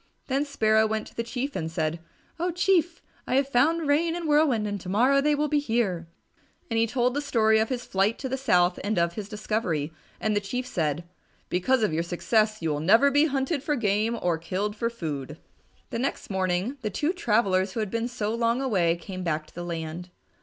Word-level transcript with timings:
Then 0.25 0.45
Sparrow 0.45 0.87
went 0.87 1.05
to 1.09 1.15
the 1.15 1.21
Chief 1.21 1.55
and 1.55 1.69
said, 1.71 1.99
"Oh, 2.39 2.49
Chief, 2.49 3.03
I 3.27 3.35
have 3.35 3.47
found 3.47 3.87
Rain 3.87 4.15
and 4.15 4.27
Whirlwind 4.27 4.65
and 4.65 4.81
to 4.81 4.89
morrow 4.89 5.21
they 5.21 5.35
will 5.35 5.47
be 5.47 5.59
here," 5.59 6.07
and 6.71 6.79
he 6.79 6.87
told 6.87 7.13
the 7.13 7.21
story 7.21 7.59
of 7.59 7.69
his 7.69 7.85
flight 7.85 8.17
to 8.17 8.27
the 8.27 8.35
south 8.35 8.79
and 8.83 8.97
of 8.97 9.13
his 9.13 9.29
discovery. 9.29 9.93
And 10.19 10.35
the 10.35 10.41
Chief 10.41 10.65
said, 10.65 11.03
"Because 11.49 11.83
of 11.83 11.93
your 11.93 12.01
success, 12.01 12.63
you 12.63 12.71
will 12.71 12.79
never 12.79 13.11
be 13.11 13.25
hunted 13.25 13.61
for 13.61 13.75
game 13.75 14.17
or 14.19 14.39
killed 14.39 14.75
for 14.75 14.89
food." 14.89 15.37
The 15.91 15.99
next 15.99 16.31
morning 16.31 16.77
the 16.81 16.89
two 16.89 17.13
travellers 17.13 17.73
who 17.73 17.79
had 17.79 17.91
been 17.91 18.07
so 18.07 18.33
long 18.33 18.59
away 18.59 18.95
came 18.95 19.21
back 19.21 19.45
to 19.45 19.53
the 19.53 19.63
land. 19.63 20.09